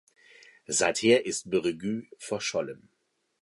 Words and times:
Seither 0.67 1.27
ist 1.27 1.51
Breguet 1.51 2.07
verschollen. 2.17 2.89